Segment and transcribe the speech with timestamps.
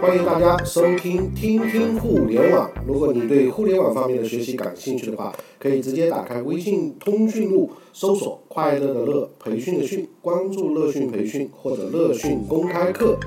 [0.00, 2.70] 欢迎大家收听听听互联网。
[2.86, 13.18] 如果你对互联网方面的学习感兴趣的话，可以直接打开微信通讯录，搜索“快乐的乐，培训的训”，关注乐讯培训或者乐讯公开课。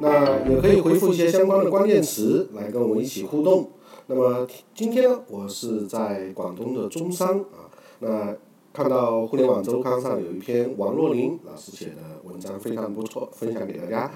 [0.00, 3.70] 那也可以回复一些相关的关键词来跟我们一起互动。
[4.08, 4.44] 那么
[4.74, 8.34] 今天，我是在广东的中山啊，那
[8.72, 14.10] 看到互联网周刊上有一篇王若琳老师写的文章，非常不错，分享给大家。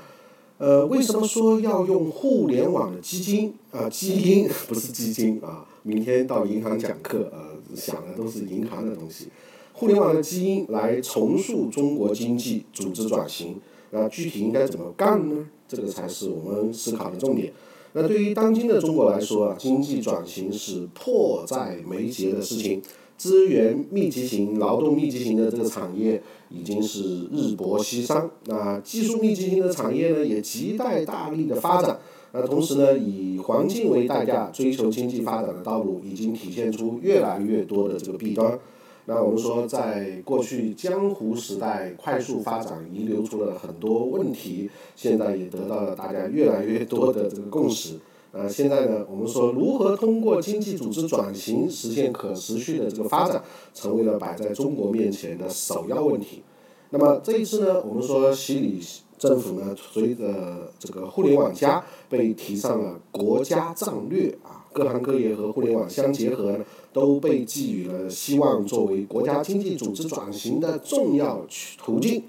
[0.60, 3.88] 呃，为什么说要用互联网的基金啊？
[3.88, 5.64] 基因 不是基金啊。
[5.82, 9.28] 明天到银行讲课，呃，想的都是银行的东西。
[9.72, 13.58] 互联网的基因来重塑中国经济组织转型，
[13.92, 15.48] 那具体应该怎么干呢？
[15.66, 17.50] 这个才是我们思考的重点。
[17.94, 22.82] 那对于当今的中国来说啊，经济转型是迫在眉睫的事情。
[23.20, 31.98] 资源密集型、劳动密集型的这个产业已经是日薄西山，那技术密集型的产业呢，也亟待大力的发展。
[32.32, 38.58] 那同时呢，以环境为代价追求经济发展的道路，已经体现出越来越多的这个弊端。
[39.04, 47.96] 那我们说，在过去江湖时代快速发展遗留出了很多问题，现在也得到了大家越来越多的这个共识。
[48.32, 53.42] 呃，现在呢，我们说如何通过经济组织转型实现可持续的这个发展，
[53.74, 56.42] 成为了摆在中国面前的首要问题。
[56.90, 58.80] 那么这一次呢，我们说习李
[59.18, 71.44] 政府呢，随着这个“互联网加”被提上了国家战略啊，各行各业和互联网相结合呢，都被寄予了希望，作为国家经济组织转型的重要
[71.78, 72.22] 途径。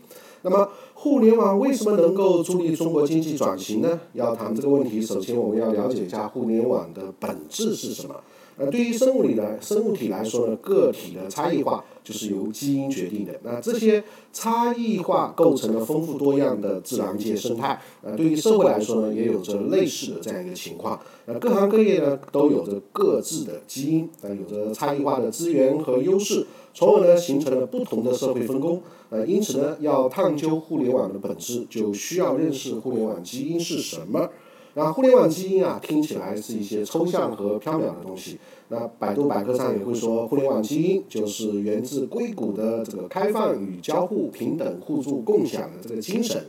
[0.43, 3.99] 那么，互联网为什么能够助力中国经济转型呢？
[4.13, 8.15] 要谈这个问题，首先我们要了解一下互联网的本质是什么。
[8.61, 13.33] 呃，对于生物里来生物体来说呢，个体的差异化就是由基因决定的。
[13.41, 17.81] 那这些差异化构成了丰富多样的自然界生态。
[18.03, 20.99] 呃，对于社会来说呢，也有着类似的这样一个情况。
[21.25, 26.45] 呃，各行各业呢都有着各自的基因，呃，有着差异化的资源和优势。
[26.73, 28.79] 从而呢，形成了不同的社会分工。
[29.09, 34.29] 呃，因此呢，要探究互联网的本质，就需要认识互联网基因是什么。
[34.73, 38.39] 那互联网基因啊，听起来是一些抽象和缥缈的东西。
[38.71, 46.45] 那百度百科上也会说，互联网基因就是源自硅谷的这个开放与交互、平等、互助、共享的这个精神。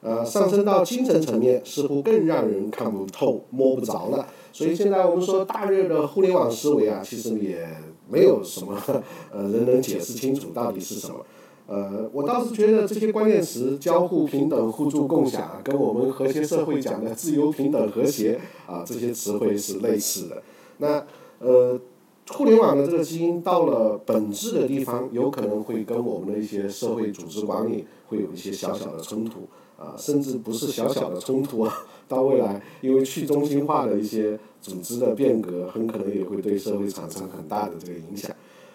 [0.00, 4.26] 呃，上升到精神层面，似乎更让人看不透、摸不着了。
[4.52, 7.68] 所以现在我们说大热的互联网思维啊，其实也。
[8.12, 8.76] 没有什么
[9.32, 11.24] 呃人能解释清楚到底是什么，
[11.68, 20.42] 呃，我倒是觉得这些关键词交互、平等、互助、共享，跟我们和谐社会讲的自由、平等、和谐啊这些词汇是类似的。
[20.78, 21.06] 那
[21.40, 21.78] 呃，
[22.28, 29.48] 互联网的这个基因到了本质的地方，有可能会跟我们的一些社会组织管理会有一些小小的冲突。
[29.78, 31.74] 啊，甚至不是小小的冲突啊，
[32.06, 38.30] 到未来，因为去中心化的一些组织的变革，很可能也会对社会产生很大的这个影响。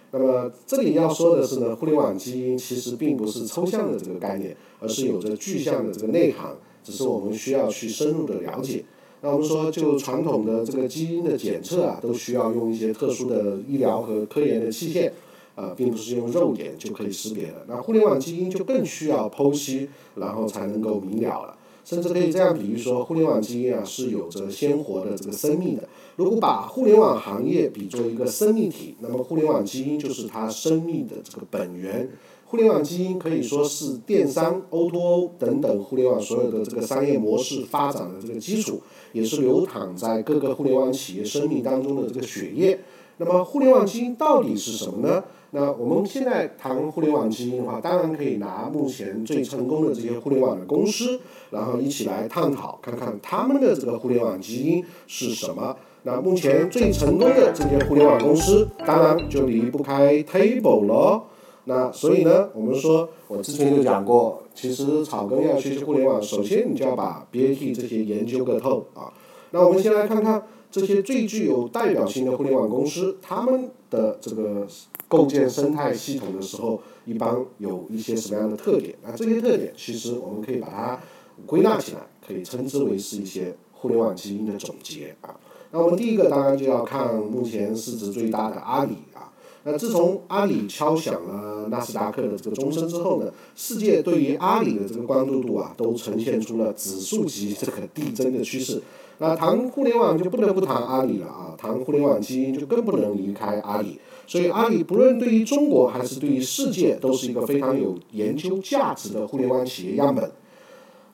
[0.10, 8.84] 那么这里要说的是呢，互联网基因其实并不是抽象的这个概念，而是有着具象的这个内涵，只是我们需要去深入的了解。
[9.26, 15.12] 那我们说，就传统的这个基因的检测啊，都需要用一些特殊的医疗和科研的器械。
[15.56, 17.66] 呃，并不是用肉眼就可以识别的。
[17.68, 21.58] 那互联网基因就更需要剖析，然后才能够明了了。
[21.84, 25.88] 甚至可以这样比喻说，互联网基因啊是有着鲜活的这个生命的。
[26.18, 32.10] 如果把互联网行业比作一个生命体，那么互联网基因就是它生命的这个本源。
[32.48, 38.82] 互联网基因可以说是电商、O2O 等等互联网所有的这个商业模式发展的这个基础，
[39.16, 42.78] 也是流淌在各个互联网企业生命当中的这个血液。
[43.16, 45.24] 那么，互联网基因到底是什么呢？
[45.52, 51.18] 那我们现在谈互联网基因的话，当然可以拿目前最成功的这些互联网的公司，
[51.50, 55.74] 然后一起来探讨，看看他们的这个互联网基因是什么。
[56.04, 61.24] 那目前最成功的这些互联网公司，当然就离不开 Table 了。
[61.66, 69.14] 那所以呢，我们说，我之前就讲过，其实草根要学习互联网，首先你就要把 BAT 这些研究个透啊。
[69.52, 70.44] 那我们先来看看。
[70.72, 74.68] 这些最具有代表性的互联网公司，他们的这个
[75.08, 78.94] 构建生态系统的时候，一般有一些什么样的特点？
[79.02, 81.00] 那这些特点其实我们可以把它
[81.46, 85.40] 归纳起来，可以称之为是一些互联网基因的总结啊。
[85.72, 89.32] 那我们第一个当然就要看目前市值最大的阿里啊。
[89.68, 98.80] 那自从阿里敲响了纳斯达克的这个钟声之后呢，世界对于阿里的这个关注度啊，都呈现出了指数级这个递增的趋势。
[99.18, 104.00] 那谈互联网就不得不谈阿里了啊，谈互联网基因就更不能离开阿里。
[104.28, 110.32] 所以阿里不论对于中国还是对于世界，都是一个非常有研究价值的互联网企业样本。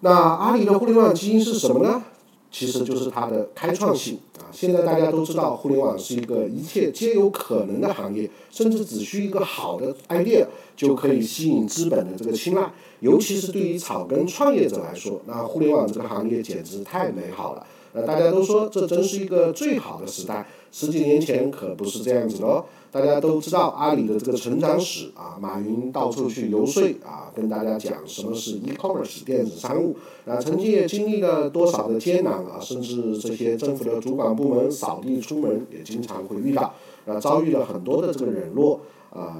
[0.02, 2.04] 那阿里的互联网基因是什么呢？
[2.52, 4.52] 其实就是它的开创性啊。
[4.52, 10.46] 现在大家都知道，互联网是一个一切皆有可能的行业，甚至只需一个好的 idea
[10.76, 12.72] 就可以吸引资本的这个青睐。
[13.00, 17.66] 尤其是对于草根创业者来说，那互联网这个行业简直太美好了。
[17.94, 20.46] 那，大家都说这真是一个最好的时代。
[20.74, 22.64] 十几年前可不是这样子的哦。
[22.92, 29.96] 大家都知道阿里的这个成长史啊，马云到处去游说啊，跟大家讲什么是 e-commerce 电子商务
[30.26, 36.74] 啊，曾经也经历了多少的艰难啊，甚至这些政府的主管部门扫地出门也经常会遇到
[37.06, 39.40] 啊，遭遇了很多的这个冷落啊，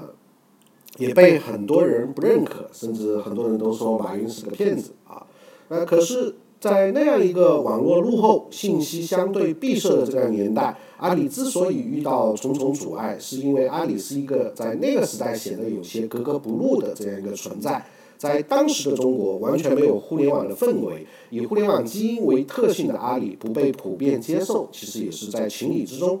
[0.96, 5.26] 也被很多人不认可，甚至很多人都说马云是个骗子啊。
[5.68, 6.36] 那可是。
[6.62, 17.84] 在那样一个网络落后、信息相对闭塞的这个年代，阿里之所以遇到重重阻碍，是因为阿里是一个在那个时代显得有些格格不入的这样一个存在。
[18.16, 26.20] 在当时的中国，完全没有互联网的氛围，以互联网基因为特性的阿里不被普遍接受，其实也是在情理之中。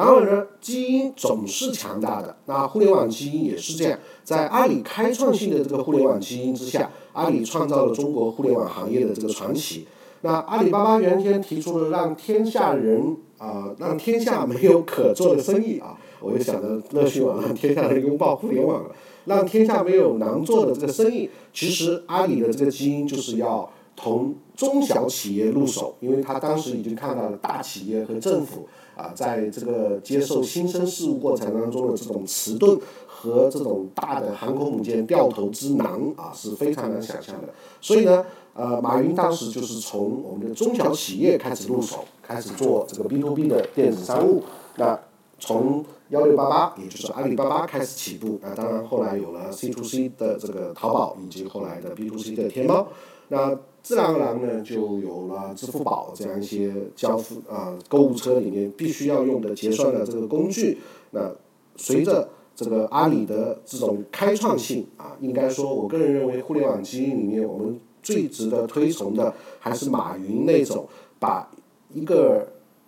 [0.00, 3.98] 然而呢，基因总是强大的，那互联网基因也是这样。
[4.24, 9.86] 在阿里开创性的这个互联网基因之下，阿里创造了中国互联网行业的这个传奇。
[10.22, 18.90] 那阿里巴巴原先提出了让天下人啊，让天下没有可做的生意啊，我就想着乐讯网让天下人拥抱互联网了，
[19.26, 21.28] 让天下没有难做的这个生意。
[21.52, 28.66] 其实阿里的这个基因就是要从中小企业入手，因为他当时已经看到了大企业和政府。
[29.00, 35.86] 啊，在这个接受新生事物过程当中的这种迟钝和这种大的航空母舰掉头之难
[36.16, 37.48] 啊，是非常难想象的。
[37.80, 44.42] 所以呢，呃，马云当时就是从我们的中小企业开始入手，开始做这个 B to B 的电子商务。
[44.76, 44.98] 那
[45.38, 48.38] 从幺六八八，也就是阿里巴巴开始起步。
[48.42, 52.88] 那当然后来有了 C to C 的这个淘宝，以及后来的 B to C 的天猫。
[53.28, 60.78] 那自然而然呢，就有了支付宝这样一些交付啊，购物车里面必须要用的结算的这个工具。
[61.12, 61.30] 那
[61.76, 70.88] 随着这个阿里的这种开创性啊，应该说，我个人认为，互联网基因里面，我们最值得推崇的还是马云那种
[71.20, 71.48] 把
[71.94, 72.46] 一个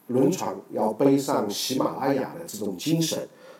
[0.09, 3.19] 轮船要背上喜马拉雅的这种精神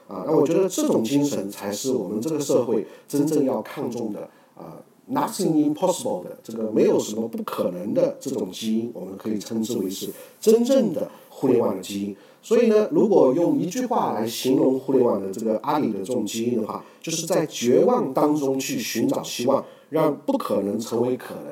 [0.09, 0.25] 啊。
[0.27, 4.77] 那我觉得这种精神才是我们这个社会真正要看重的啊。
[5.11, 10.09] Nothing impossible 的这个没有什么不可能的这种基因，我们可以称之为是
[10.41, 12.17] 真正的互联网的基因。
[12.41, 21.45] 所以呢，如果用一句话来形容互联网的这个阿里的这种基因的话，就是在绝望当中去寻找希望，让不可能成为可能。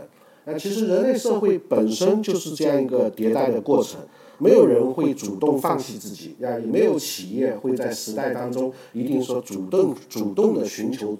[0.45, 4.01] 那其实人类社会本身就是这样一个迭代的过程，
[4.41, 11.17] 没有人会主动放弃自己，也没有企业会在时代当中一定说主动主动的寻求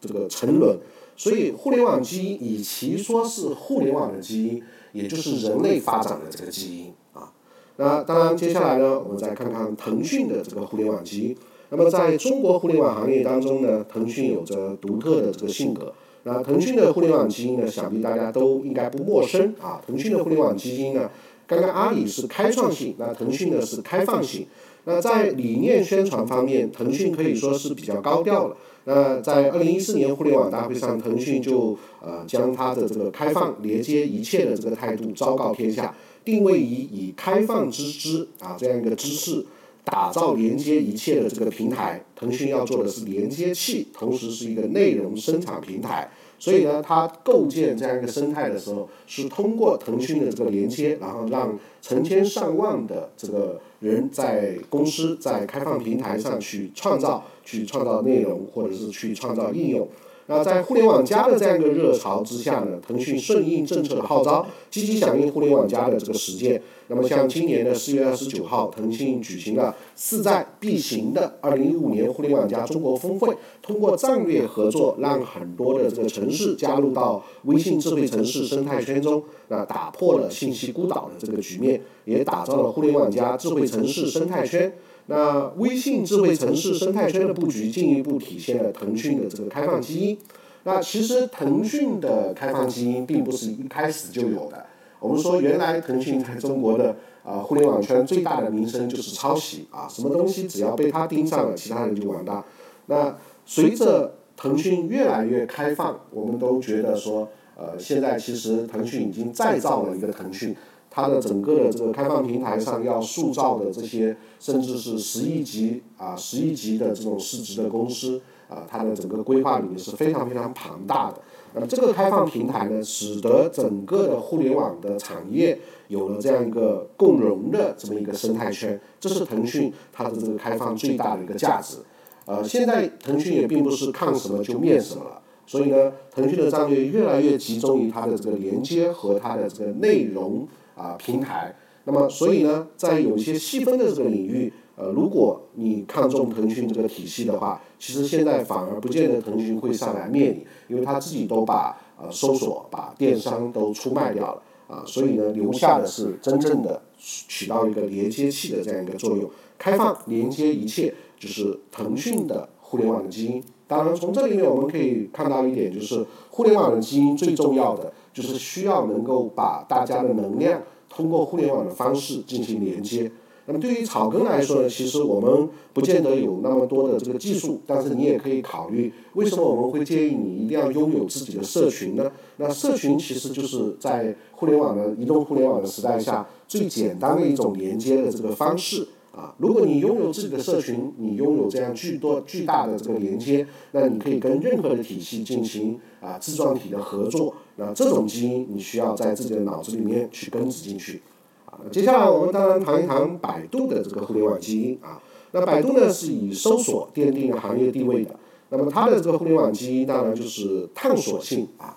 [0.00, 0.78] 这个沉沦。
[1.16, 4.62] 所以，互联网基因与其说是互联网的基因，
[4.92, 7.30] 也就是人类发展的这个基因啊。
[7.76, 11.36] 那当然，接下来呢，我们再看看腾讯的这个互联网基因。
[11.68, 15.92] 那么，在中国互联网行业当中呢，腾讯有着独特的这个性格。
[16.22, 19.80] 那腾讯的互联网基因呢，想必大家都应该不陌生啊。
[19.86, 21.10] 腾讯的互联网基因呢，
[21.50, 24.46] 刚刚阿里是开创性，那腾讯呢是开放性。
[24.84, 28.56] 那在理念宣传方面，腾讯可以说是比较高调了。
[28.84, 35.92] 那在二零一四年互联网大会上，腾讯就呃将它的这个开放、连接一切的这个态度昭告天下，
[36.24, 39.44] 定位以以开放之知啊这样一个知识，
[39.82, 42.00] 打造连接一切的这个平台。
[42.14, 46.08] 腾讯要做的是连接器，同时是一个内容生产平台。
[46.40, 59.86] 所以呢，它构建这样一个生态的时候，是通过腾讯的这个连接，然后让成千上万的这个人在公司在开放平台上去创造、去创造内容，或者是去创造应用。
[60.30, 66.62] 那在互联网加的这样一个热潮之下呢，腾讯顺应政策的号召，积极响应互联网加的这个实践。
[66.86, 84.72] 那么像今年的四月二十九号，腾讯举行了势在必行的二零一五年互联网加中国峰会，通过战略合作，让很多的这个城市加入到微信智慧城市生态圈中，那打破了信息孤岛的这个局面，也打造了互联网加智慧城市生态圈。
[85.10, 90.16] 那微信智慧城市生态圈的布局，进一步体现了腾讯的这个开放基因。
[90.62, 94.64] 那其实腾讯的开放基因并不是一开始就有的。
[95.00, 102.44] 我们说，原来腾讯在中国的啊互联网圈最大的名声就是抄袭啊，什么东西只要被他盯上了，其他人就完蛋。
[102.86, 110.54] 那随着腾讯越来越开放，我们都觉得说，呃，现在其实腾讯已经再造了一个腾讯。
[110.90, 121.20] 它的整个的这个开放平台上要塑造的这些，甚至是十亿级啊、十亿级的这种市值的公司啊，它的整个规划里面是非常非常庞大的。
[121.54, 131.78] 那么这个开放平台呢，使得整个的互联网的产业有了这样一个共融的这么一个生态圈，这是腾讯它的这个开放最大的一个价值。
[132.26, 141.54] 呃，现在腾讯也并不是看什么就面什么了，所以呢，腾讯的战略越来越集中于它的这个连接和它的这个内容啊平台。
[141.84, 163.42] 那么，所以呢，在有一些细分的这个领域，呃，如果你看中腾讯这个体系的话，其实现在反而不见得腾讯会上来灭你，因为他自己都把呃搜索、把电商都出卖掉了啊，所以呢，留下的是真正的起到一个连接器的这样一个作用，开放连接一切，就是腾讯的互联网的基因。
[163.66, 170.62] 当然，从这里面我们可以看到一点，就是互联网的基因最重要的就是需要能够把大家的能量。
[170.92, 173.08] 通过互联网的方式进行连接。
[173.46, 182.10] 那么对于草根来说呢，其实我们不见得有那么多的这个技术，但是你也可以考虑，为什么我们会建议你一定要拥有自己的社群呢？
[182.38, 188.86] 那社群其实就是在互联网的移动互联网的时代下最简单的一种连接的这个方式。
[189.20, 197.34] 啊，如果你拥有自己的社群，你拥有这样巨多巨大的这个连接，那你可以跟任何的体系进行啊自状体的合作。
[197.56, 201.02] 那这种基因你需要在自己的脑子里面去根植进去。
[201.44, 204.98] 啊，接下来我们当然谈一谈百度的这个互联网基因啊。
[205.32, 208.18] 那百度呢是以搜索奠定了行业地位的。
[208.48, 211.76] 那么它的这个互联网基因当然就是探索性啊，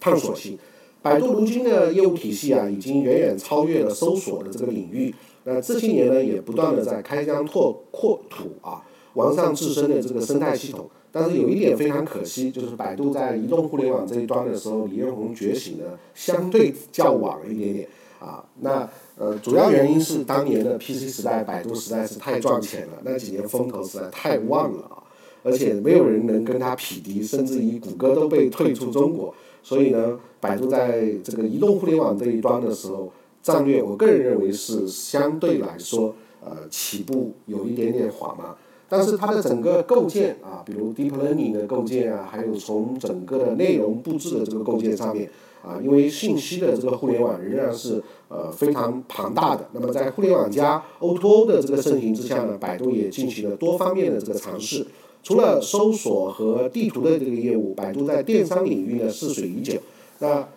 [0.00, 0.58] 探索性。
[1.02, 5.14] 百度如今的业务体系啊，已经远远超越了搜索的这个领域。
[5.48, 8.82] 那这些年呢，也不断的在开疆拓扩土啊，
[9.14, 10.90] 完善自身的这个生态系统。
[11.12, 17.88] 但是有一点非常可惜，就是百度在移动互联网这一端的时候，李彦宏觉醒的相对较晚一点点
[18.18, 18.44] 啊。
[18.60, 24.98] 那呃，主要原因是当年的 PC 时代，百度实在是太赚钱了，那几年风头实在太旺了啊，
[25.44, 29.32] 而且没有人能跟他匹敌，甚至于谷歌都被退出中国。
[29.62, 33.12] 所以呢，百度在这个移动互联网这一端的时候。
[33.46, 36.12] 战略，我个人认为是相对来说，
[36.44, 38.52] 呃，起步有一点点缓慢，
[38.88, 45.30] 但是它的整个构建啊，比如 deep learning 的构建啊，还有从整个的内容布置的这个构建上面，
[45.62, 49.68] 啊，因为信息的这个互联网仍然是呃非常庞大的。
[49.72, 54.84] 那么在互联网加 O2O 的这个盛行之下呢，百度也进行了多方面的这个尝试。
[55.22, 59.78] 除了搜索和地图的这个业务，百度在电商领域呢试水已久。
[60.18, 60.48] 那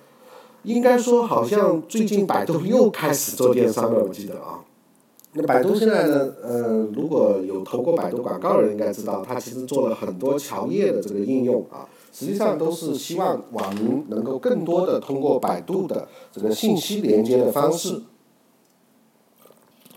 [0.63, 4.59] 应该说，好像最近百度又开始做电商了，我记得啊。
[5.33, 18.01] 那百度现在呢，呃，如果有投过百度广告的人应该知道，它其实做了很多桥页的这个应用啊，实际上都是希望网民能够更多的通过百度的这个信息连接的方式，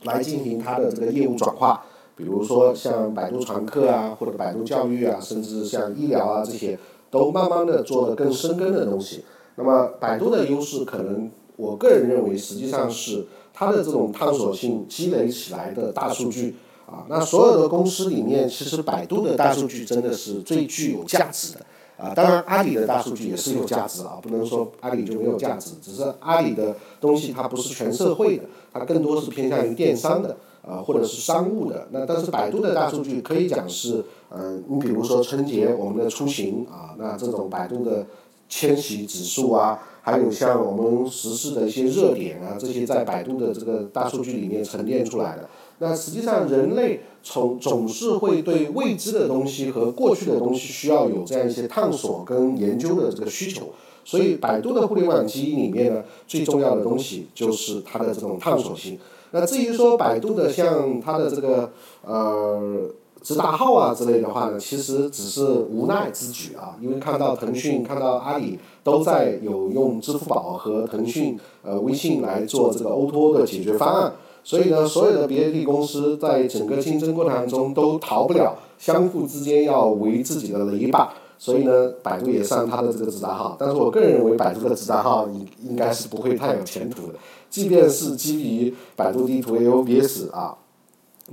[0.04, 1.83] 来进行它的这个业务转化。
[2.14, 6.78] 比如说像百度传课啊，或者百度教育啊，甚至像医疗啊这些，
[7.11, 9.25] 都慢慢的做了更深耕的东西。
[9.56, 16.56] 那么，百度的优势可能，我个人认为，实际上是它的这种探索性积累起来的大数据
[16.87, 17.04] 啊。
[17.06, 21.61] 那所有的公司里面，其实百度的大数据真的是最具有价值的
[21.99, 22.14] 啊。
[22.14, 25.73] 当然，阿里的大数据也是有价值啊，不能说阿里就没有价值。
[25.82, 30.35] 只是阿里的东西它不是全社会的，它更多是偏向于电商的
[30.66, 31.88] 啊，或者是商务的。
[31.90, 38.06] 那但是百度的大数据可以讲是，嗯，你比如说春节我们的出行啊，那这种百度的。
[38.54, 45.49] 迁徙指数啊，还有像我们实施的一些热点啊，这些在百度的这个大数据里面沉淀出来的。
[45.78, 53.71] 那实际上人类从总是会对未知的东西和过去的东西需要有这样一些探索跟研究的这个需求。
[54.04, 58.99] 所以百度的互联网基因里面呢，最重要的东西就是它的这种探索性。
[59.30, 62.90] 那至于说百度的像它的这个呃。
[63.23, 74.12] 直达号啊之类的话呢，其实只是无奈之举啊，因为看到腾讯、看到阿里都在有用支付宝和腾讯呃微信来做这个 O2O 的解决方案，
[74.43, 81.07] 所以呢，所有的 BAT 公司在整个竞争过程中都逃不了相互之间要围自己的篱笆，
[81.38, 87.14] 所以呢，百度也上它的这个直达号，但是我个人认为百度的直达号应应该是不会太有前途的，
[87.49, 90.57] 即便是基于百度地图 AOBS 啊。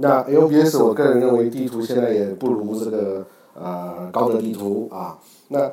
[0.02, 5.20] 那 LBS 我个人认为地图现在也不如这个呃高德地图啊。
[5.50, 5.70] 那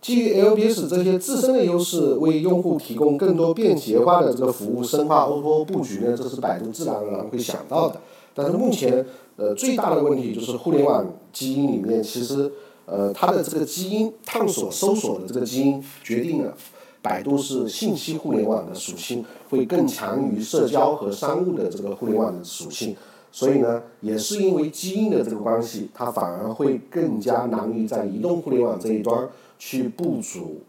[0.00, 8.00] 基于 LBS 这些自身的优势，为用户提供更多便捷化的这个服务，深化 O2O 布局呢，这是百度自然而然会想到的。
[8.34, 9.04] 但是目前
[9.36, 12.50] 呃最大的问题就是互联网基因里面，其实
[12.86, 16.54] 呃它的这个基因探索搜索的这个基因决定了
[17.02, 22.96] 百度是信息互联网的属性会更强于社交和商务的这个互联网的属性。
[23.36, 29.28] 所以呢，也是因为基因的这个关系，它反而会更加难于在移动互联网这一端
[29.58, 30.62] 去部署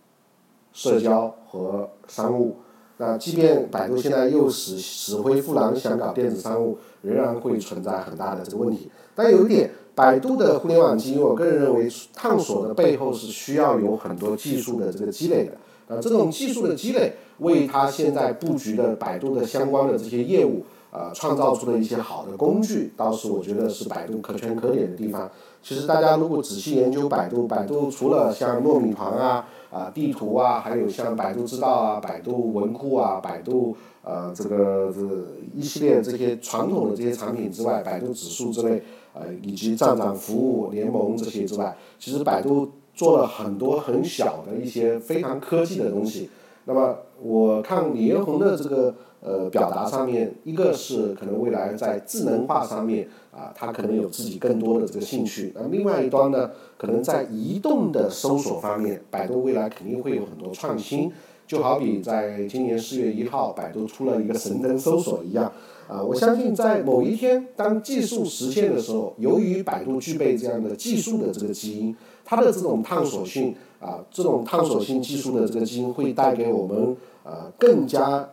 [0.73, 2.57] 社交和商务。
[2.97, 8.91] 那即便百度现在又死死灰复燃想搞电子商务，仍然会存在很大的这个问题。
[9.15, 15.53] 但有一点，百度的互联网基因，我个人认为探索的背后是需要有很多技术的这个积累的。
[15.87, 25.29] 啊，这种技术的积累，为它现在布局的百度的相关的这些业务，啊，创造出了一些好的工具，倒是我觉得是百度可圈可点的地方。
[25.61, 29.45] 其实大家如果仔细研究百度，百度除了像糯米团啊。
[29.69, 35.01] 啊，地图啊，还有像百度知道啊、百度文库啊、百度呃这个这
[35.53, 38.81] 一系列这些传统的这些产品之外，百度指数之类，
[39.13, 46.29] 呃以及站长服务联盟这些之外，其实百度做了很多很小的一些非常科技的东西。
[46.63, 48.95] 那么我看李彦宏的这个。
[49.19, 55.51] 呃，表达上面，一个是可能未来在智能化上面啊，他可能有自己更多的这个兴趣。
[55.55, 61.11] 那另外一端呢，可能在移动的搜索方面，百度未来肯定会有很多创新。
[61.47, 65.51] 就好比在今年四月一号，百度出了一个神灯搜索一样。
[65.87, 78.29] 啊，我相信在某一天，当技术实现的时候，由于百度具备这样的技术的这个基因，它的这种探索性啊，这种探索性技术的这个基因会带给我们呃更加。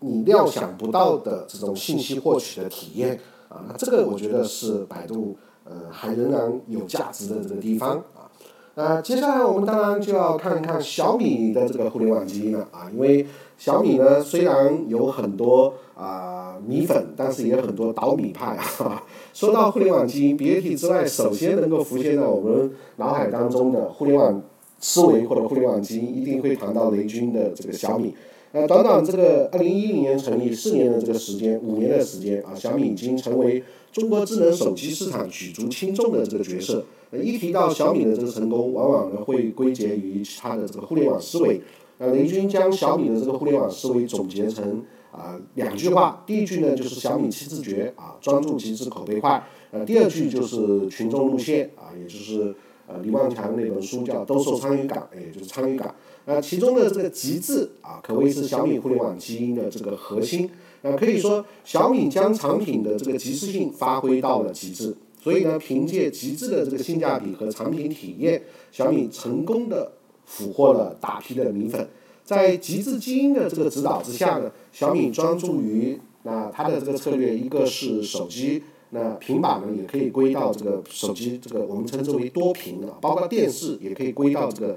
[0.00, 8.30] 你料想不到的这种信息获取的体验啊，那这个我觉得是百度呃还仍然有价值的这个地方啊。
[8.74, 13.26] 那接下来我们当然就要看一看小米的这个互联网基因了啊，因为
[13.56, 19.02] 小米呢虽然有很多啊米粉，但是也有很多倒米派啊。
[19.32, 24.42] 说到互联网基因，BAT 之外，首先能够浮现在我们脑海当中的互联网
[24.78, 28.14] 思维或者互联网基因，一定会谈到雷军的这个小米。
[28.52, 33.62] 呃，短短这个二零一零年成立四年的这个时间，五年的时间啊，小米已经成为
[33.92, 36.84] 中国智能手机市场举足轻重的这个角色。
[37.12, 41.60] 一提到小米的这个成功，往往呢会归结于它的这个互联网思维。
[41.98, 49.42] 呃，雷军将小米的这个互联网思维总结成啊两句话，第一句呢就是小米七字诀啊，专注极致口碑快。
[49.70, 52.54] 呃，第二句就是群众路线啊，也就是
[52.86, 55.94] 呃李万强那本书叫兜售参与感，也就是参与感。
[56.26, 60.50] 呃，其中的这个极致啊，可谓是小米互联网基因的这个核心。
[60.82, 64.94] 呃，可以说小米将产品的这个极致性发挥到了极致。
[65.22, 69.92] 所以呢，凭借极致的这个性价比和产品体验，小米成功的
[70.24, 71.88] 俘获了大批的米粉。
[72.24, 84.76] 在极致基因的这个指导之下呢，小米专注于那它的这个策略，一个是手机，那平板呢也可以归到这个手机，这个我们称之为多屏的，包括电视也可以归到这个。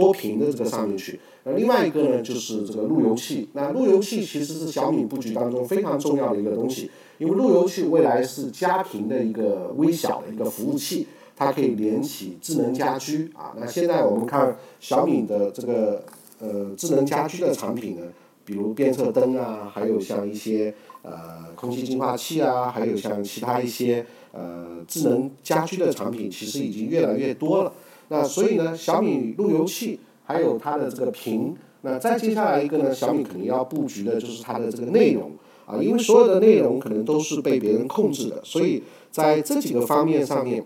[0.00, 3.48] 多屏的这个上面去，那另外一个呢，就是这个路由器。
[3.52, 13.52] 那路由器其实是小米布局当中非常重要的一个东西，因为路由器未来是家庭的一个微小的一个服务器，它可以连起智能家居啊。
[13.60, 16.02] 那现在我们看小米的这个
[16.38, 18.02] 呃智能家居的产品呢，
[18.46, 27.72] 比如变色灯啊，还有像一些呃空气净化器啊，还有像其他一些呃智能家居的产品，其实已经越来越多了。
[28.12, 35.30] 那所以呢，小米路由器还有它的这个屏，那再接下来一个呢，小米肯定要布局的就是它的这个内容
[35.64, 40.64] 啊，因为所有的内容可能都是被别人控制的，所以在这几个方面上面，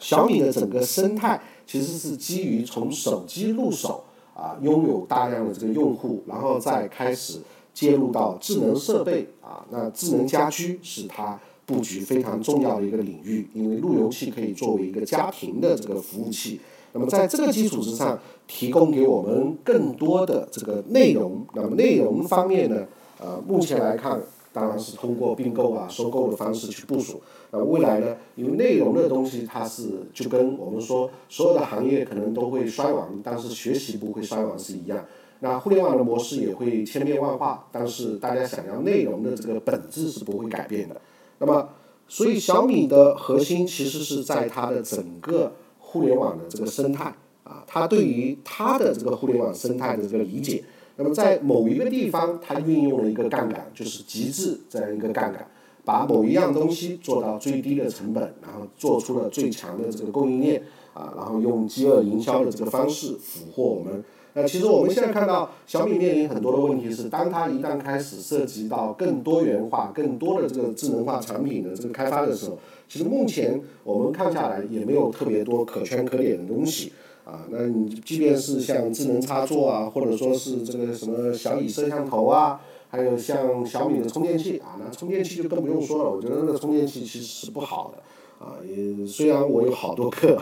[0.00, 4.02] 小米的整个生态其实是基于从手机入手
[4.34, 7.38] 啊，拥有大量的这个用户，然后再开始
[7.72, 11.38] 接入到智能设备啊，那智能家居是它。
[11.66, 16.60] 布局非常重要的一个领域，因为路由器可以作为一个家庭的这个服务器。
[16.92, 21.44] 那么在这个基础之上，提供给我们更多的这个内容。
[21.54, 22.86] 那么内容方面呢，
[23.18, 24.20] 呃，目前来看，
[24.52, 27.20] 当然是通过并购啊、收购的方式去部署。
[27.50, 35.04] 那未来呢，因为内容的东西它是就跟我们说所有的行业可能都会衰亡，但是学习不会衰亡是一样。
[35.40, 41.00] 那互联网的模式也会千变万化，但是大家想要内容的这个本质是不会改变的。
[41.38, 41.68] 那么，
[42.06, 50.64] 所以小米的核心其实是在它的整个互联网的这个生态啊，它对于它的这个互联网生态的这个理解。
[50.96, 55.46] 那么在某一个地方，它运用了一个杠杆，就是极致这样一个杠杆，
[55.84, 60.62] 把某一样东西做到最低的成本，然后做出了最强的这个供应链
[60.94, 64.04] 啊，然后用饥饿营销的这个方式俘获我们。
[64.36, 76.92] 那其实我们现在看到小米面临很多的问题是，当它一旦开始涉及到更多元化、更多的这个智能化产品的这个开发的时候，其实目前我们看下来也没有特别多可圈可点的东西
[77.24, 77.46] 啊。
[77.48, 88.58] 那你即便是像智能插座啊，或者说是这个什么小米摄像头啊，还有像小米的充电器啊，那充电器就更不用说了，我觉得那个充电器其实是不好的啊。
[88.66, 90.36] 也虽然我有好多个，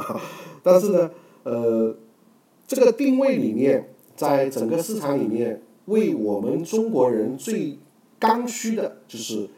[0.63, 1.11] 但是呢，
[1.43, 1.95] 呃。
[2.67, 7.79] 这个定位里面，在整个市场里面，为我们中国人最
[8.19, 9.49] 刚需的就是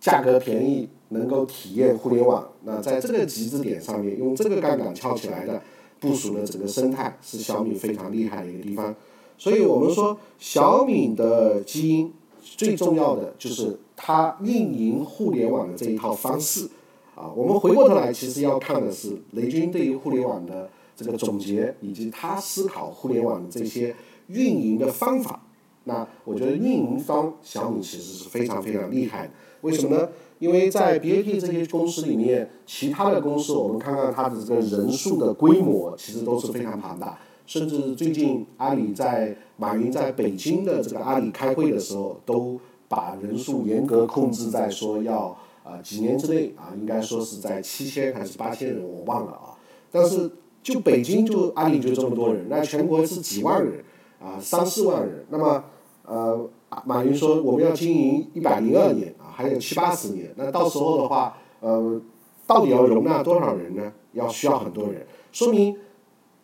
[0.00, 2.48] 价格便宜，能够体验互联网。
[2.64, 5.60] 那在这个极致点上面，用这个杠杆翘起来的
[6.00, 8.94] 部署的整个生态，是小米非常厉害的一个地方。
[9.38, 16.68] 所以我们说，小米的基因最重要的就是它运营互联网的这一套方式。
[17.14, 23.94] 啊，我们回过头来，其实要看的是雷军对于互联网的这个总结，以及他思考互联网的这些
[24.28, 25.42] 运营的方法。
[25.84, 29.32] 那我觉得运营方小米其实是非常非常厉害的。
[29.60, 30.08] 为什么呢？
[30.38, 37.18] 因为在 BAT 这些公司里面，其他的公司我们看看它的这个人数的规模，其实都是非常庞大。
[37.46, 45.36] 甚至最近阿里在马云在北京的这个阿里开会的时候，都把人数严格控制在说要。
[45.66, 49.58] 啊，几年之内啊，应该说是在七千还是八千人，我忘了啊。
[49.90, 50.30] 但是
[50.66, 53.84] 就北京就阿里就这么多人，那全国是几万人
[54.20, 55.24] 啊，三四万人。
[55.30, 55.62] 那么
[56.04, 56.50] 呃，
[56.84, 60.34] 马云说我们要经营一百零二年啊，还有七八十年。
[60.34, 62.02] 那到时候的话，呃，
[62.48, 63.92] 到底要容纳多少人呢？
[64.12, 65.76] 要需要很多人，说明。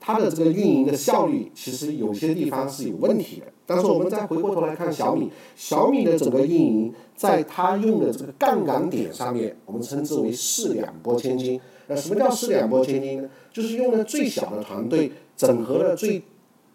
[0.04, 3.46] 它的这个运营的效率，其实有些地方是有问题的。
[3.64, 11.60] 但是我们再回过头来看小米，小米的整个运营，在它用的这个杠杆点上面，我们称之为“四两拨千斤”。
[11.88, 13.28] 那什么叫“四两拨千斤”呢？
[13.52, 16.22] 就是用了最小的团队，整合了最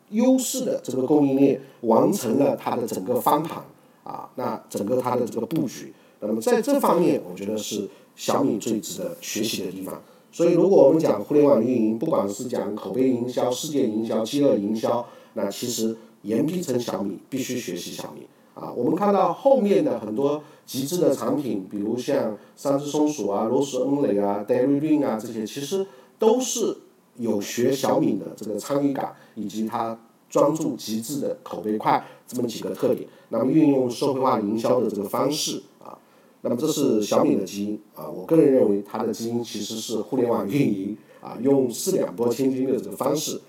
[0.09, 3.63] 优势的这个供应链，完成了它的整个翻盘
[4.03, 4.29] 啊。
[4.35, 10.01] 那整个它的这个布局，那么在这方面，我觉得是小米最值得学习的地方。
[10.31, 18.27] 所以，如果我们讲互联网运营，不管是讲口碑营销、事件营销、饥饿营销，那其实严批成小米，必须学习小米
[18.59, 18.71] 啊。
[18.75, 25.85] 我们看到后面的很多极致的产品，比如像三只松鼠啊、罗氏恩蕾啊、Dairy Ring 啊这些，其实
[26.17, 26.75] 都是
[27.17, 29.97] 有学小米的这个参与感，以及它
[30.29, 33.07] 专注极致的口碑快这么几个特点。
[33.29, 35.97] 那么，运用社会化营销的这个方式啊。
[36.41, 43.39] 那么这是小米的基因啊，我个人认为它的基因其实是互联网运营啊，用四两拨千斤的这个方式。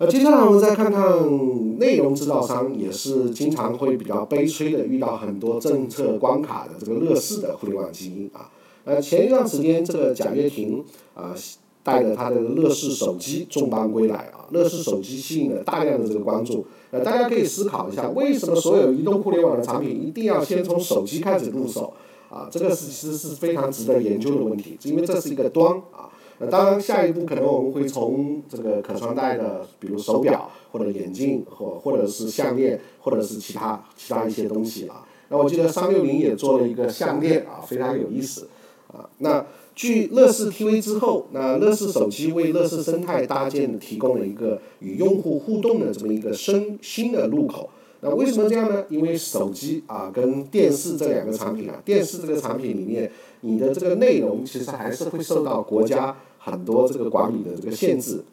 [0.00, 8.50] 呃，接下来我们再看看内容制造商，也是经常会比较悲催的，遇到很多政策关卡的这个乐视的互联网基因啊。
[8.86, 10.82] 呃，前一段时间这个贾跃亭
[11.14, 11.34] 啊，
[11.82, 16.64] 带着他的乐视手机重磅归来啊，乐视手机吸引了大量的这个关注。
[16.92, 21.92] 呃，大家可以思考一下，为什么所有移动互联网的产品一定要先从手机开始入手？
[22.30, 26.08] 啊，这个是其实是非常值得研究的问题，因为这是一个端啊。
[26.42, 35.06] 那当然，下一步可能我们会从这个可穿戴的，比如手表或者眼镜，或或者是项链，或者是其他其他一些东西啊。
[35.28, 38.48] 那我记得三六零也做了一个项链啊，非常有意思
[38.88, 39.06] 啊。
[39.18, 47.68] 那据乐视 TV 之后，那乐视手机为乐视生态搭建提供了一个与用户互动的这么一个新新的入口。
[48.00, 48.82] 那为什么这样呢？
[48.88, 58.24] 因为手机啊跟电视这两个产品啊，电视这个产品里面，你的这个内容其实还是会受到国家很多这个管理的这个限制。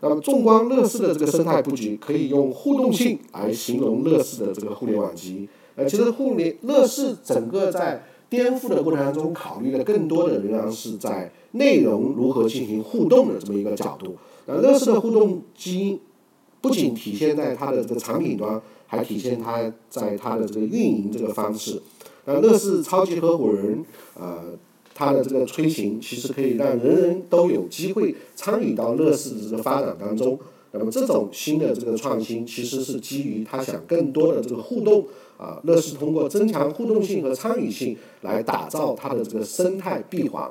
[0.00, 5.48] 那么纵观乐视的这个生态布局，可以用互动性来形容乐视的这个互联网基因。
[5.76, 8.02] 呃，其实互联乐视整个在。
[8.30, 14.14] 颠覆的过程当中，考虑的更多的仍然是在内容如何进行互动的这么一个角度。
[14.46, 15.98] 那乐视的互动基因
[16.60, 21.82] 不仅体现在它的这个产品端，还体现它在它的这个运营这个方式。
[22.24, 23.84] 那乐视超级合伙人，
[24.16, 24.56] 呃，
[25.00, 30.38] 它的这个推行其实可以让人人都有机会参与到乐视的这个发展当中。
[30.72, 35.06] 那么这种新的这个创新，其实是基于他想更多的这个互动。
[35.38, 40.46] 啊，乐视通过增强互动性和参与性来打造它的这个生态闭环。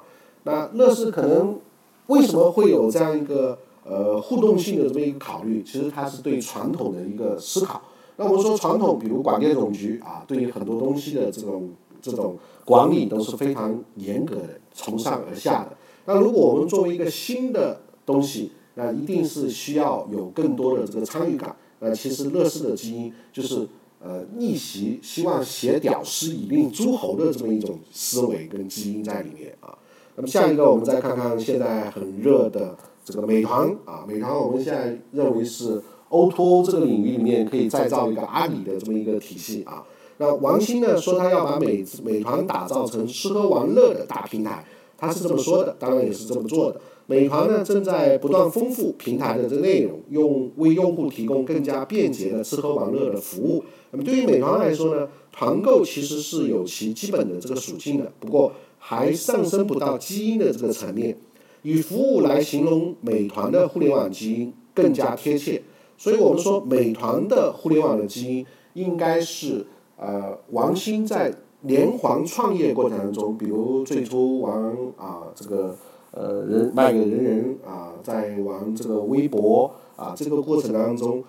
[0.45, 1.59] 那乐视可能
[2.07, 5.61] 为什么会有这样一个呃互动性的这么一个考虑？
[5.61, 7.79] 其实它是对传统的一个思考。
[8.17, 11.69] 那我们说传统，比如广电总局啊，对于很多东西的这种
[12.01, 12.35] 这种
[12.69, 15.75] 管理都是非常严格的，从上而下的。
[16.05, 21.55] 那如果我们作为一个新的东西，那一定是需要有更多的这个参与感。
[21.79, 23.67] 那其实乐视的基因就是。
[24.01, 29.77] 呃，逆袭，希望写屌丝以令诸侯的这么一种思维跟基因在里面啊。
[30.15, 39.83] 那么下一个，我们再看看现在很热的这个美团啊，美团我们现在认为是 O2O 这个领域里面可以再造一个阿里的这么一个体系啊。
[40.21, 44.65] 那王兴呢说他要把美美团打造成吃喝玩乐的大平台，
[44.97, 46.79] 他是这么说的，当然也是这么做的。
[47.07, 53.63] 美团呢正在不断丰富平台的这个内容，用为用户提供更加便捷的吃喝玩乐的服务。
[53.91, 61.17] 那么对于美团来说呢，团购其实是有其基本的这个属性的，不过还上升不到基因的这个层面。
[61.61, 65.61] 以服务来形容美团的互联网基因，更加贴切。
[65.97, 69.65] 所以我们说，美团的互联网的基因应该是
[69.99, 74.53] 呃王兴在连环创业过程当中，比如最初玩
[74.97, 75.75] 啊这个
[76.11, 81.23] 呃人卖给人人啊，在玩这个微博啊这个过程当中，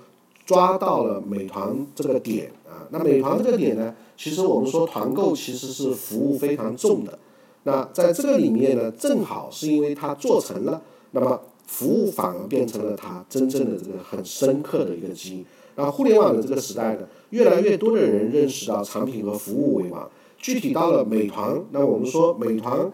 [0.47, 2.87] 抓到了美团这个点啊。
[2.91, 7.19] 那美团这个点呢，其实我们说团购其实是服务非常重的。
[7.65, 10.81] 那在这个里面呢，正好是因为它做成了，
[11.11, 11.41] 那么。
[11.71, 15.47] 服务反而变成了它真正的这个很深刻的一个基因。
[15.77, 20.09] 那互联网的这个时代呢，越来越多的人认识到产品和服务为王。
[20.39, 22.91] 具体到了美团，那我们说美团，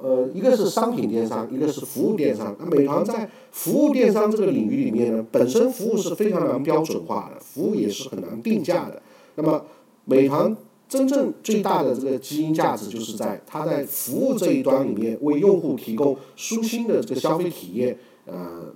[0.00, 2.54] 呃，一个是商品电商，一个是服务电商。
[2.58, 9.00] 那美团在服务电商这个领域里面呢，本身服务是非常难标准化的，服务也是很难定价的。
[9.36, 9.64] 那么
[10.04, 10.54] 美团
[10.88, 17.98] 真正最大的这个基因价值，就是在它在服务这一端里面为用户提供舒心的这个消费体验。
[18.26, 18.74] 呃，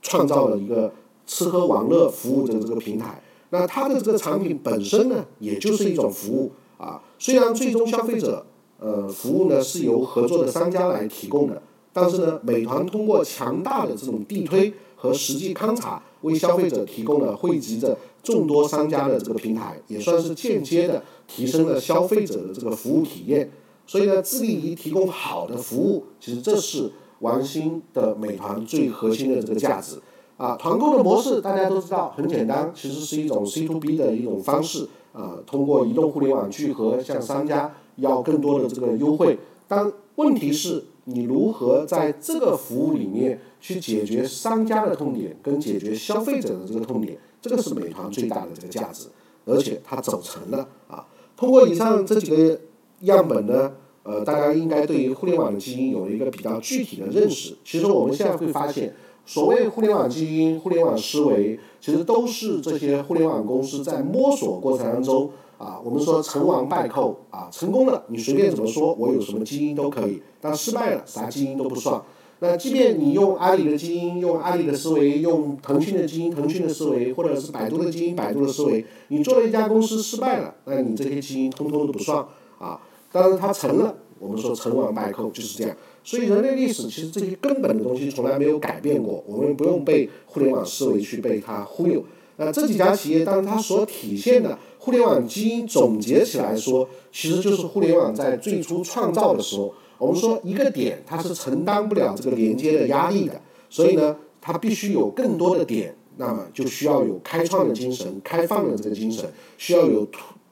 [0.00, 0.92] 创造了一个
[1.26, 3.20] 吃喝玩乐服务的这个平台。
[3.56, 7.00] 那它的这个产品本身呢，也就是一种服务啊。
[7.20, 8.44] 虽然最终消费者
[8.80, 11.62] 呃服务呢是由合作的商家来提供的，
[11.92, 23.48] 但是呢，美团通过强大的这种地推和实际勘察，为消费者提供了汇集着众多商家的这个平台，也算是间接的提升了消费者的这个服务体验。
[23.86, 26.90] 所以呢，致力于提供好的服务，其实这是。
[27.20, 29.96] 王兴的美团最核心的这个价值
[30.36, 39.38] 啊，团购的模式大家都知道很简单，其实是一种 C to B 的一种方式啊，通过移动互联网聚合向商家要更多的这个优惠。
[39.68, 49.06] 但问题是，你如何在这个服务里面去解决商家的痛点，跟解决消费者的这个痛点，这个是美团最大的这个价值，
[49.44, 51.06] 而且它走成了啊。
[51.36, 52.60] 通过以上这几个
[53.00, 53.72] 样本呢。
[54.06, 57.56] 呃，大家应该对于互联网的基因有一个比较具体的认识。
[57.64, 58.94] 其实我们现在会发现，
[59.26, 65.80] 所谓互联网基因、互联网思维，其实都是这些互联网公司在摸索过程当中啊。
[65.82, 72.02] 我们说成王败寇啊，成功了你随便怎么说，我有什么基因都可以；但失败了，啥基因都不算。
[72.40, 82.22] 那即便你用阿里的基因、用阿里的思维、用腾讯的基因、腾讯的思维，或者是百度的基因、百度的思维，你做了一家公司失败了，那你这些基因通通都不算
[82.58, 82.78] 啊。
[83.10, 85.74] 但是它成了，我们说成王败寇就是这样。
[86.04, 92.04] 所以人类历史其实这些根本的东西从来没有改变过，我们不用被互联网思维去被它忽悠。
[92.36, 103.40] 那这几家企业，当它所体现的互联网基因总结起来说，其实就是互联网在最初创造的时候，我们说一个点它是承担不了这个连接的压力的，
[103.70, 110.06] 所以呢，它必须有更多的点，那么就需要有开创的精神、开放的这个精神，需要有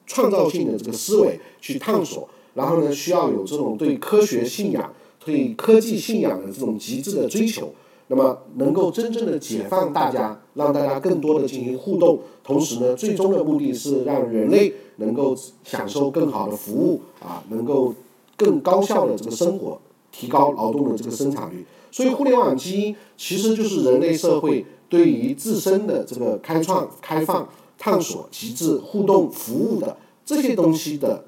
[0.07, 2.27] 创造性的这个思维去探索。
[2.53, 4.93] 然后呢，需要有这种对科学信仰、
[5.25, 7.69] 对科技信仰的这种极致的追求，
[8.07, 17.93] 那么能够真正的解放大家，让大家更多的进行互动，同时呢，最终的目的是让人类能够享受更好的服务啊，能够
[18.35, 19.79] 更高效的这个生活，
[20.11, 21.65] 提高劳动的这个生产率。
[21.91, 31.25] 所以，互联网基因其实就是人类社会对于自身的这个开创、开放、探索、极致互动、服务的这些东西的。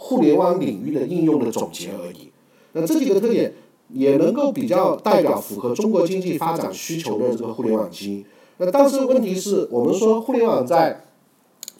[0.00, 2.27] 互联网领域的应用的总结而已。
[2.80, 3.52] 那这几个特点
[3.92, 8.24] 也能够比较代表符合中国经济发展需求的这个互联网基因。
[8.58, 11.04] 那但是问题是我们说互联网在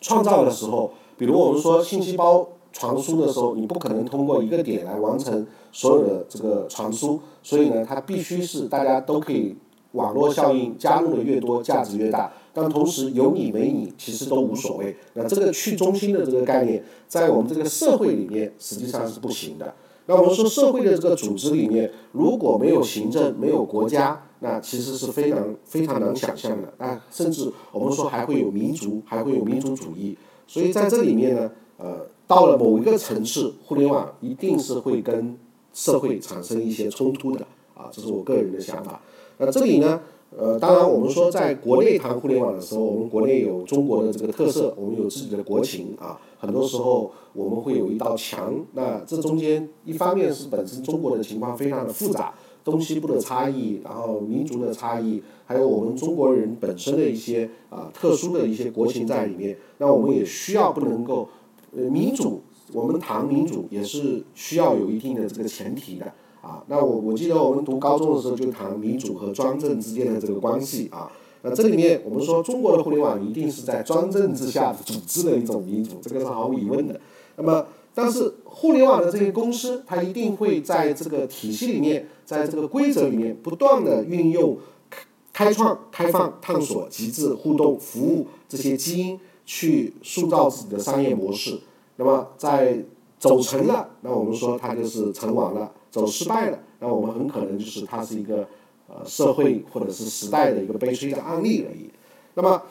[0.01, 9.57] 创造的时候，比如我们说信息包传输的时候，你不可能通过一个点来完成所有的这个传输，所以呢，它必须是大家都可以
[9.93, 12.33] 网络效应加入的越多，价值越大。
[12.55, 14.97] 但同时有你没你其实都无所谓。
[15.15, 19.75] 那这个去中心的这个概念，在我们这个社会里面实际上是不行的。
[20.09, 26.73] 那我们说社会的这个组织里面，如果没有行政，没有国家，那其实是非常非常难想象的。
[26.79, 30.17] 啊，甚至我们说还会有民族，还会有民族主义。
[30.47, 35.39] 所以在这里面呢，呃，到了某一个层次，互联网一定是会跟
[35.75, 37.47] 社会产生一些冲突的。
[37.75, 38.99] 啊，这是我个人的想法。
[39.37, 40.01] 那这里呢？
[40.37, 46.21] 呃，当然，我们说在国内谈互联网的时候，我们国内有中国的这个特色，我们有自己的国情啊。
[46.39, 59.57] 很多时候我们会有一道墙，那这中间一方面是本身中国的情况非常的复杂，东西部的差异，然后民族的差异，还有我们中国人本身的一些啊特殊的一些国情在里面。
[59.79, 61.27] 那我们也需要不能够，
[61.75, 62.43] 呃，民主，
[62.75, 66.13] 我们谈民主也是需要有一定的这个前提的。
[66.41, 71.11] 啊，那我我记得我们读高中的时候就谈民主和专政之间的这个关系啊。
[71.43, 77.01] 那这里面我们说中国的互联网一定是在专政之下组织的一种民主，这个是毫无疑问的。
[77.37, 84.59] 那么，但是互联网的这些公司，它一定会在这个体系里面，在这个规则里面不断的运用
[84.91, 91.61] 开开创、开放、探索、极致、互动、服务这些基因去塑造自己的商业模式。
[91.95, 92.85] 那么在
[93.21, 98.47] 走成了，那我们说它就是成王了；走失败了，那我们很可能就是它是一个
[98.89, 101.91] 呃社会或者是时代的一个悲催的案例而已。
[102.35, 102.63] 那么，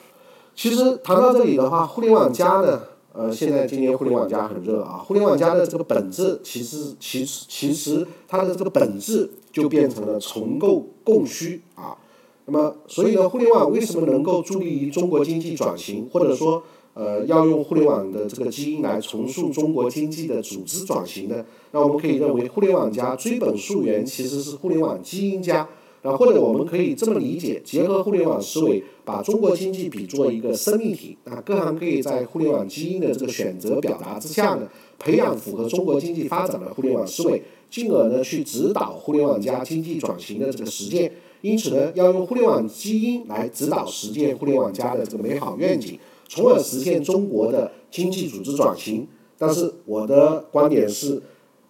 [0.55, 5.03] 其实谈到这里的话，互联网加呢，呃，现在今年互联网加很热啊。
[5.05, 11.97] 互联网加的这个本质，其实其实其实它的这个本质就变成了重构供需啊。
[12.45, 16.63] 那么，所以呢，互联网为什么能够助力于中国经济转型，或者说，
[16.97, 21.45] 呃，要用互联网的这个基因来重塑中国经济的组织转型呢？
[21.71, 25.69] 那我们可以认为，互联网加追本溯源其实是互联网基因加，
[26.01, 41.11] 啊，或者我们可以这么理解，结合互联网思维，把中国经济比作一个生命体，啊，各行各业在互联网基因的这个选择表达之下呢，培养符合中国经济发展的互联网思维，进而呢去指导互联网加经济转型的这个实践。
[41.41, 49.07] 因此呢，要用互联网基因来指导实践互联网加的这个美好愿景，从而实现中国的经济组织转型。
[49.37, 51.21] 但是我的观点是，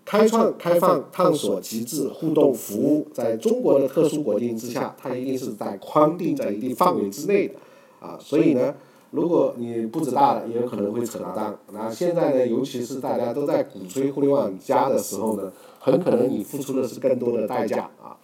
[0.06, 7.56] 开创、开放、探索、极致、互动、服务，在中国的特殊国境之下，它一定是在框定在一定范围之内的。
[8.00, 8.74] 啊，所以呢，
[9.12, 11.60] 如果你步子大了，也有可能会扯大档。
[11.74, 18.16] 那现在呢，尤其是大家都在鼓吹互联网加的时候呢，很可能你付出的是更多的代价啊。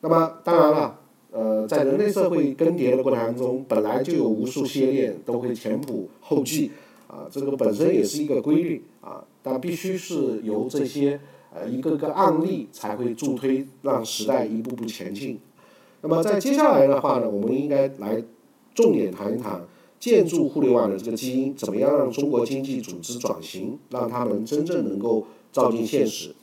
[0.00, 0.98] 那么当然了，
[1.30, 6.70] 呃，在人类社会更迭的过程当中，本来就有无数先烈都会前仆后继，
[7.06, 11.20] 啊，这个本身也是一个规律啊，但必须是由这些
[11.54, 15.38] 呃一个个案例才会助推，让时代一步步前进。
[16.00, 18.22] 那么在接下来的话呢，我们应该来
[18.74, 19.62] 重点谈一谈
[20.00, 26.34] 建筑互联网的这个基因，怎么样让中国经济组织转型，让他们真正能够照进现实。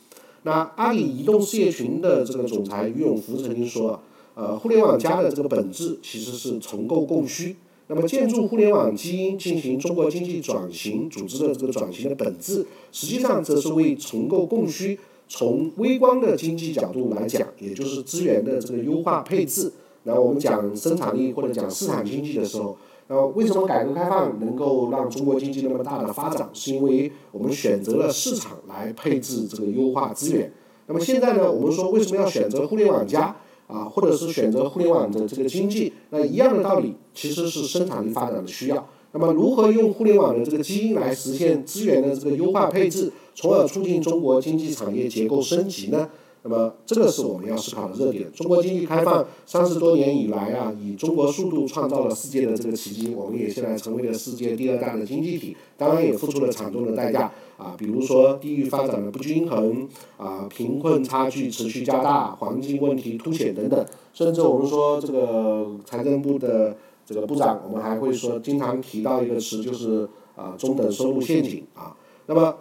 [0.43, 3.99] 那阿里移动事业群的这个总裁于永福曾经说，
[4.35, 7.55] 呃，互联网加的这个本质其实是重构供需。
[7.87, 14.99] 那么建筑互联网基因进行中国经济转型组织的这个转型的本质，实际上则是为重构供需。
[15.27, 19.71] 从微观的经济角度来讲，也就是资源的这个优化配置。
[20.03, 22.77] 那我们讲生产力或者讲市场经济的时候。
[23.07, 26.49] 那为什么改革开放能够让中国经济那么大的发展？
[26.53, 30.51] 是因为我们选择了市场来配置这个优化资源。
[30.87, 31.51] 那么现在呢？
[31.51, 33.35] 我们说为什么要选择互联网加
[33.67, 35.93] 啊，或者是选择互联网的这个经济？
[36.10, 38.88] 那一样的道理，其实是生产力发展的需要。
[39.12, 46.10] 那么如何用互联网的这个基因来实现资源的这个优化配置，从而促进中国经济产业结构升级呢？
[46.47, 48.32] 那么，这个是我们要思考的热点。
[48.32, 53.15] 中国经济开放三十多年以来啊，以中国速度创造了世界的这个奇迹。
[53.15, 59.87] 我们也现在成为了世界第二大的经济体，当然也付出了惨重的代价啊，比如说地域发展的不均衡
[60.17, 63.85] 啊，贫困差距持续加大，环境问题凸显等等。
[64.13, 71.95] 甚至我们说这个财政部的这个部长，我们还会说经常提到一个词，就是啊中等收入陷阱啊。
[72.27, 72.55] 那么，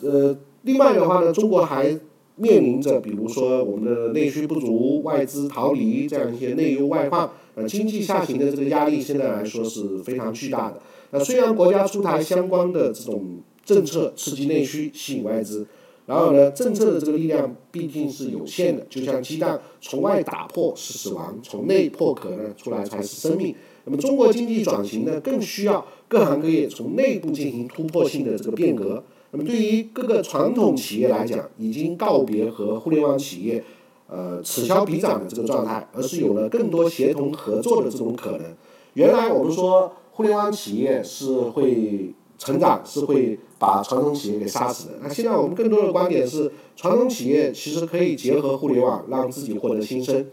[0.00, 1.98] 呃，另外的话呢，中国还。
[2.40, 10.80] 面临着比如说我们的内需不足、外资逃离这样一些内忧外患，呃，经济下行的这个压力现在来说是非常巨大的。
[11.10, 15.66] 那虽然国家出台相关的这种政策刺激内需、吸引外资，
[16.06, 18.86] 然后呢，政策的这个力量毕竟是有限的。
[18.88, 23.54] 就像鸡蛋从外打破是死亡，从内破壳呢出来才是生命。
[23.84, 29.04] 那么中国经济转型呢，更需要各行各业从内部进行突破性的这个变革。
[29.32, 33.62] 那么对于各个传统企业来讲，已经告别和互联网企业，
[34.08, 38.46] 呃此消彼长的这个状态，而是有了更多协同合作的这种可能。
[38.94, 44.92] 原来我们说互联网企业是会成长，是会把传统企业给杀死的。
[45.02, 50.24] 那现在我们更多的观点是，传统企业其实可以结合互联网，让自己获得新生。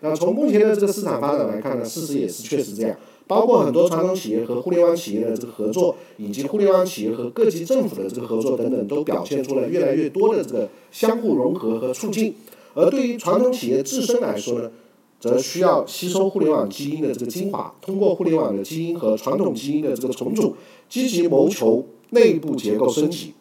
[0.00, 2.94] 那从目前的这个市场发展来看呢，事实也是确实这样。
[3.26, 12.34] 包括很多传统企业和互联网企业的这个合作，以及互联网企业和各级政府的这个合作等等，都表现出了越来越多的这个相互融合和促进。
[12.74, 14.70] 而对于传统企业自身来说呢，
[15.24, 20.54] 则需要吸收互联网基因的这个精华，通过互联网的基因和传统基因的这个重组，
[20.86, 23.32] 积极谋求内部结构升级。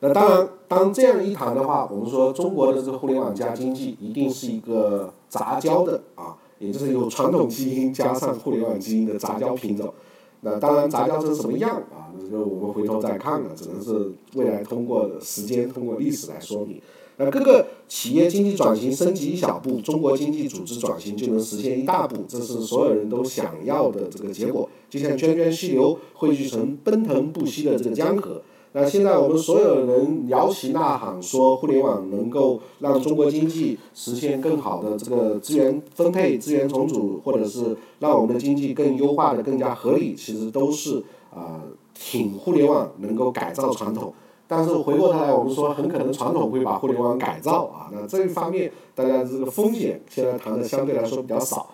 [0.00, 6.34] 那当然，当这样一谈的话，我们说中国的这个互联网加经济一定是一个杂交的啊。
[6.58, 9.92] 也就是有传统基因加上互联网基因的杂交品种，
[10.40, 12.08] 那当然杂交成什么样啊？
[12.18, 16.80] 这个我们回头再看了，只能是未来通过时间、通过历史来说明。
[17.18, 24.68] 那各个企业经济转型升级一小步，中国经济组织转型就能实现一大步，这是所有人都想要的这个结果。
[24.90, 28.42] 就像涓涓细流汇聚成奔腾不息的这个江河，
[28.72, 41.02] 那现在我们所有人摇旗呐喊说互联网能够让中国经济实现更好的这个资源分配、资源重组，或者是让我们的经济更优化的更加合理，其实都是
[41.34, 41.62] 啊
[41.94, 44.12] 挺互联网能够改造传统。
[44.48, 51.70] 但是回过头来，我们说很可能传统会把互联网改造啊，那这一方面大家这个风险现在谈的相对来说比较少。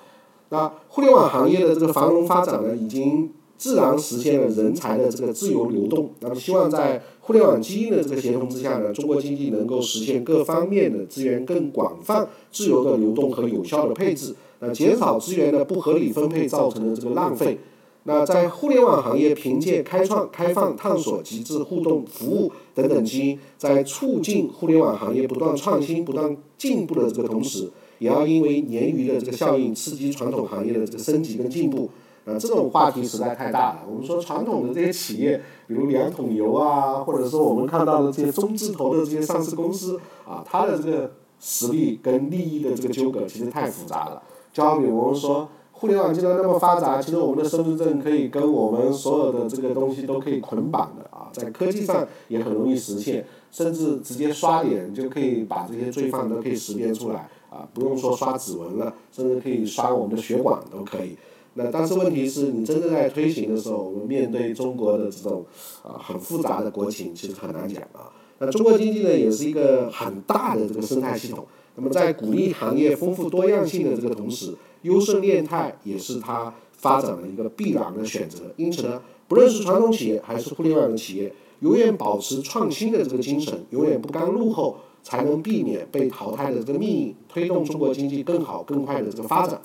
[0.48, 3.32] 那互联网行业的这个繁荣发展呢，已经。
[3.58, 17.56] 自然实现了人才的这个自由流动，那么希望在互联网基因的这个协同之下呢，中国经济能够实现各方面的资源更广泛、自由的流动和有效的配置，呃，减少资源的不合理分配造成的这个浪费。
[18.04, 31.88] 那在互联网行业凭借开创、开放、探索、极致互动、服务等等基因，在促进互联网行业不断创新、不断进步的这个同时，也要因为鲶鱼的这个效应，刺激传统行业的这个升级跟进步。
[32.24, 33.80] 呃，这种话题实在太大了。
[33.88, 44.22] 我们说传统的这些企业，比如两桶油啊，或者说我们看到的这些中字头的这些上市公司啊，它的这个实力跟利益的这个纠葛其实太复杂了。
[44.52, 45.48] 就好比我们说，
[45.82, 61.16] 互联网既然那么发达，其实我们的身份证可以跟我们所有的这个东西都可以捆绑的啊，在科技上也很容易实现，甚至直接刷脸就可以把这些罪犯都可以识别出来啊，不用说刷指纹了，甚至可以刷我们的血管都可以。
[61.54, 65.44] 那但是问题是你真正在推行的时候，我们面对中国的这种
[65.82, 68.06] 啊很复杂的国情，其实很难讲啊。
[68.38, 71.44] 那中国经济呢，也是一个很大的这个生态系统。
[71.74, 78.44] 那么在鼓励行业丰富多样性的这个同时，优胜劣汰也是它发展的一个必然的选择。
[78.56, 89.60] 因此呢，不论是传统企业还是互联网的企业，永远保持创新的这个精神，永远不甘落后，才能避免被淘汰的这个命运，推动中国经济更好更快的这个发展。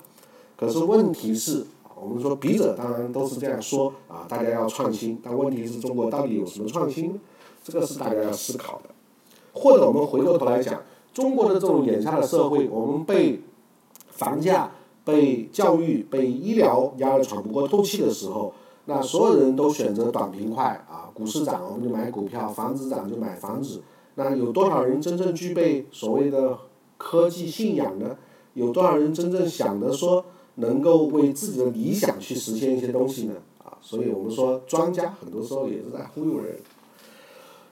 [0.56, 1.66] 可是问题是。
[2.00, 7.18] 我们说笔者当然都是这样说啊，大家要创新，但问题是中国到底有什么创新？
[7.64, 8.90] 这个是大家要思考的。
[9.52, 10.80] 或者我们回过头来讲，
[11.12, 13.40] 中国的这种眼下的社会，我们被
[14.10, 14.70] 房价、
[15.08, 18.52] 被教育、被医疗压得喘不过透气的时候，
[18.84, 23.80] 那所有人都选择短平快啊，股市涨我们就买股票，房子涨就买房子。
[24.16, 26.58] 那有多少人真正具备所谓的
[26.98, 28.18] 科技信仰呢？
[28.52, 30.26] 有多少人真正想着说？
[30.56, 33.34] 能够为自己的理想去实现一些东西呢？
[33.64, 36.58] 啊，所以我们说专家很多时候也是在忽悠人。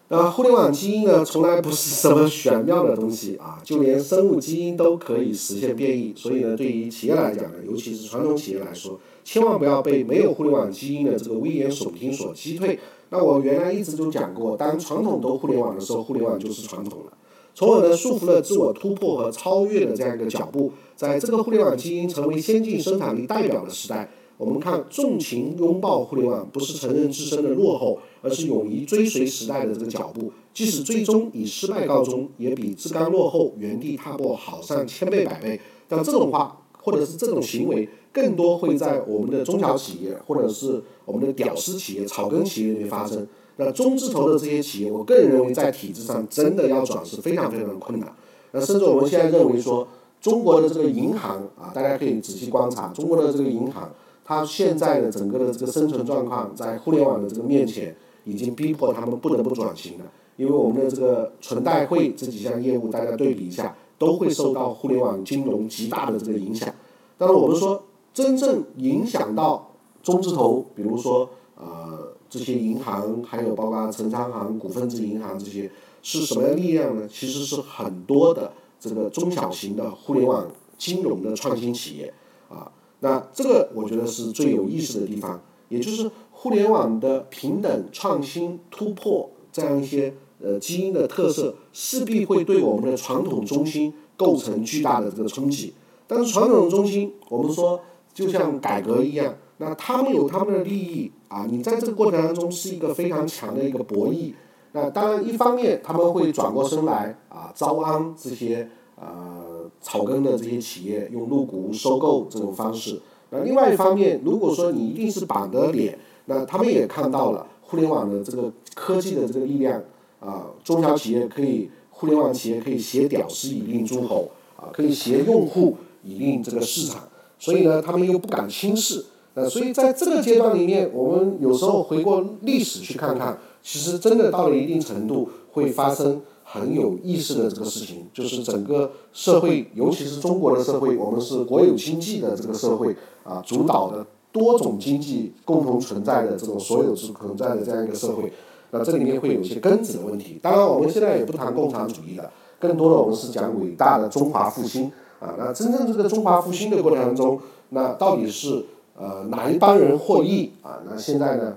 [0.09, 6.13] 那互联网基因呢，从来不是什么玄妙的东西啊，就连生物基因都可以实现变异。
[6.17, 12.79] 所以呢，对于企业来讲呢，尤其是传统企业来说，千万不要被没有互联网基因的这个危言耸听所击退。
[13.11, 17.13] 那我原来一直都讲过，当传统都互联网的时候，互联网就是传统了。
[17.53, 20.71] 从而呢，束缚了自我突破和超越的这样一个脚步。
[20.95, 30.31] 在这个互联网基因成为先进生产力代表的时代，我们看重情拥抱互联网，不是承认自身的落后，而是勇于追随时代的这个脚步。
[30.53, 35.61] 即使最终以失败告终，也比自甘落后、原地踏步好上千倍百倍。
[35.89, 43.27] 但这种话，或者是这种行为，更多会在我们的中小企业，或者是我们的屌丝企业、草根企业里面发生。
[43.57, 48.15] 那中字头的这些企业，我个人认为在体制上真的要转是非常非常困难。
[48.53, 49.87] 那甚至我们现在认为说，
[50.21, 53.91] 中国的这个银行啊，大家可以仔细观察，中国的这个银行，
[54.27, 60.05] 它现在的整个的这个生存状况，在互联网的这个面前，已经逼迫他们不得不转型了。
[60.37, 66.69] 因为我们的这个存贷汇这几项业务，大家对比一下，都会受到互联网金融极大的这个影响。
[67.17, 69.71] 但是我们说，真正影响到
[70.03, 72.05] 中字头，比如说呃。
[72.29, 75.71] 这些银行，还有包括城商行、股份制银行这些，
[76.03, 77.09] 是什么力量呢？
[77.09, 80.45] 其实是很多的这个中小型的互联网
[80.77, 82.13] 金融的创新企业
[82.49, 82.71] 啊。
[83.01, 95.75] 那这个我觉得是最有意思的地方，也就是互联网的平等、创新、突破这样一些呃基因的特色，势必会对我们的传统中心构成巨大的这个冲击。
[96.07, 97.81] 但是传统中心，我们说
[98.15, 99.35] 就像改革一样。
[99.59, 104.33] 那他们有他们的利益啊，你在这个过程当中是一个非常强的一个博弈。
[104.73, 108.69] 那当然，一方面他们会转过身来啊，招安这些
[109.01, 109.46] 呃
[109.87, 113.01] 草根的这些企业，用入股收购这种方式。
[113.31, 119.81] 那另外一方面，如果说你一定是板的脸，那他们也看到了互联网的这个科技的这个力量
[120.19, 127.05] 啊，中小企业可以，互联网企业可以携屌丝以令诸侯啊，可以携用户以令这个市场，
[127.39, 129.05] 所以呢，他们又不敢轻视。
[129.35, 142.95] 那，所以在这个阶段里面，我们有时候回过历史去看看，其实真的到了一定程度，会发生很有意思的这个事情，就是整个社会，尤其是中国的社会，我们是国有经济的这个社会
[143.25, 148.33] 啊，主导的多种经济共同存在的这种所有制存在的这样一个社会，
[148.71, 150.39] 那这里面会有一些根子的问题。
[150.41, 152.31] 当然，我们现在也不谈共产主义了，
[152.61, 154.85] 更多的我们是讲伟大的中华复兴
[155.19, 155.35] 啊。
[155.37, 157.41] 那真正这个中华复兴的过程当中，
[157.71, 158.65] 那到底是
[158.97, 160.79] 呃哪一帮人获益啊？
[160.89, 161.57] 那现在呢，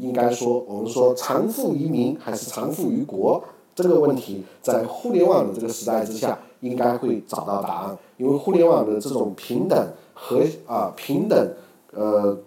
[0.00, 7.98] 应该说我们说长富于民还是长富于国这个问题，在互联网的这个时代之下，应该会找到答案。
[8.16, 11.54] 因为互联网的这种平等和啊平等
[11.92, 12.38] 呃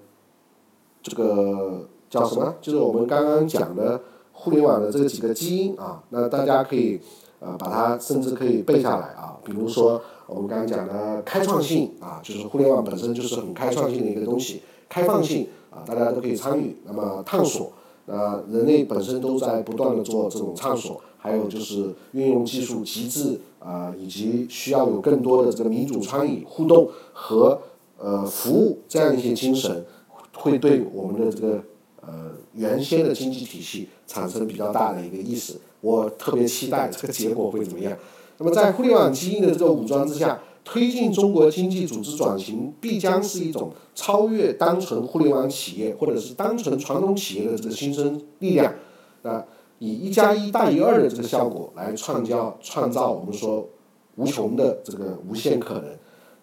[1.02, 1.88] 这个。
[2.14, 2.54] 叫什么？
[2.62, 4.00] 就是我们刚刚讲的
[4.34, 7.02] 互联网的这几个基因啊，那大家可以
[7.40, 9.36] 呃把它甚至可以背下来啊。
[9.44, 16.78] 比如说我们刚刚讲的开创性啊，就是互联网本身就是很开创性的一个东西，开放性啊，大家都可以参与。
[16.86, 17.72] 那么探索，
[18.06, 27.62] 呃，人类本身都在不断的做这种探索，还有就是运用技术极致啊，以及需要有更多的这个民主参与、互动和
[27.98, 29.86] 呃服务这样一些精神，
[30.34, 31.64] 会对我们的这个。
[32.06, 37.98] 呃，原先的经济体系产生比较大的一个意识，我特别期待这个结果会怎么样。
[38.40, 48.74] 那么在互联网基因的这个武装之下，推进中国经济组织转型，必将是一种超越单纯互联网企业或者是单纯传统企业的这个新生力量，
[49.22, 49.46] 啊，
[49.84, 53.68] 以一加一大于二的这个效果来创造创造我们说
[54.16, 55.86] 无穷的这个无限可能。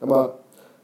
[0.00, 0.30] 那么，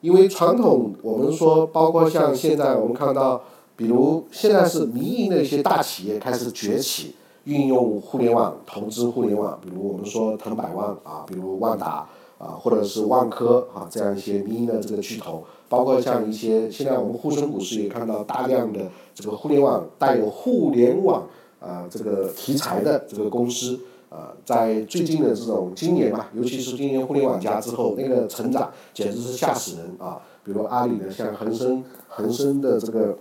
[0.01, 3.43] 因为传统我们说，包括像现在我们看到。
[3.79, 18.81] 比如现在是民营的一些大企业开始崛起，运用互联网投资互联网，比如我们说腾百万啊，比如万达啊，或者是万科啊这样一些民营的这个巨头，包括像一些现在我们沪深股市也看到大量的
[19.15, 21.29] 这个互联网带有互联网
[21.67, 30.21] 啊这个题材的这个公司啊，在最近的这种今年吧，尤其是今年互联网加之后，那个成长简直是吓死人啊！
[30.45, 33.19] 比如阿里的像恒生恒生的这个。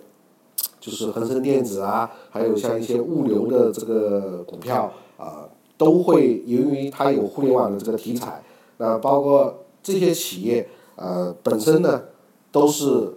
[0.80, 8.44] 就是恒生电子啊，还有像一些物流的这个股票啊，都会由于它有互联网的这个题材，
[8.78, 12.04] 那包括这些企业呃本身呢
[12.52, 13.12] 都是，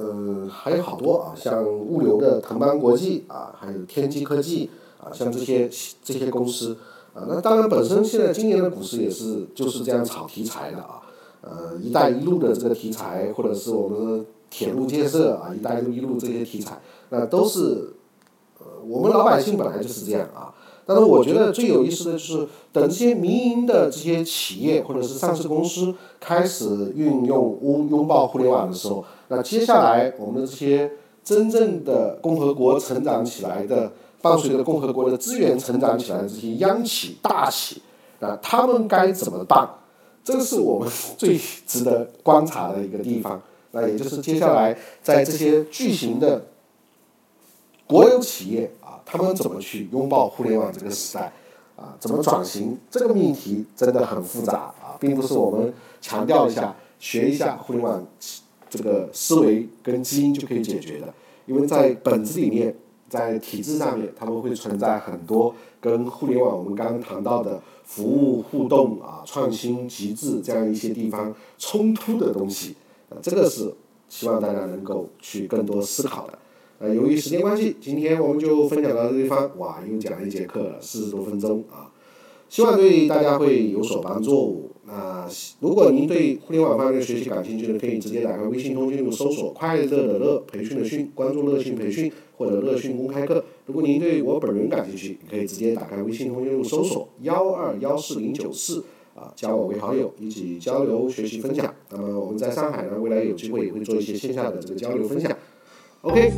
[0.00, 5.68] 呃还有好多啊，像物流的腾邦国际啊，还有天机科技啊，像这些
[6.02, 6.76] 这些公司
[7.12, 11.02] 啊，那当然本身现在今年的股市也是就是这样炒题材的啊，
[11.42, 14.24] 呃“一带一路”的这个题材，或者是我们。
[14.52, 16.76] 铁路建设啊，一带一路这些题材，
[17.10, 17.94] 那都是，
[18.58, 20.52] 呃，我们老百姓本来就是这样啊。
[20.84, 30.90] 但是我觉得最有意思的就是，等这些民营的这些企业或者是上市公司开始运用拥拥抱互联网的时候，那接下来我们的这些
[31.22, 37.80] 真正的共和国成长起来的，伴随着共和国的资源成长起来的这些央企大企，
[38.18, 39.68] 啊，他们该怎么办？
[40.24, 43.40] 这个是我们最值得观察的一个地方。
[43.70, 46.44] 那也就是接下来在这些巨型的
[47.86, 51.32] 国有企业啊，他们怎么去拥抱互联网这个时代
[51.76, 51.94] 啊？
[52.00, 52.76] 怎么转型？
[52.90, 58.04] 这个命题真的很复杂啊，并不是我们强调一下、学一下互联网
[58.70, 61.12] 这个思维跟基因就可以解决的。
[61.46, 62.74] 因为在本质里面，
[63.08, 72.76] 在体制上面，他们会存在很多跟互联网我们刚刚谈到的服务互动啊、创新极致这样一些地方冲突的东西。
[73.08, 73.74] 啊这个是
[74.08, 76.38] 希望大家能够去更多思考的。
[76.78, 79.50] 呃，由于时间关系，今天我们就分享到这地方。
[79.58, 81.92] 哇，又讲了一节课，四十多分钟啊！
[82.48, 84.69] 希望对大家会有所帮助。
[84.92, 85.28] 那
[85.60, 93.44] 如果您对互联网方面的学习感兴趣的，可以直接打开微信通讯录搜索“快乐的乐培训的训”，关注“乐讯培训”或者“乐讯公开课”。
[93.66, 98.84] 如果您对我本人感兴趣，可以直接打开微信通讯录搜索“幺二幺四零九四”。
[99.12, 101.74] 啊，加我为好友，一起交流、学习、分享。
[101.90, 105.30] 那么我们在上海呢，未来有机会也会做一些线下的这个交流分享。
[106.02, 106.32] OK，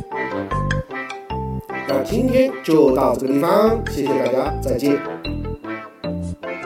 [1.87, 5.52] 那今天就到这个地方，谢谢大家，再见。